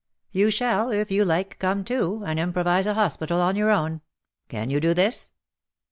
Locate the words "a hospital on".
2.87-3.55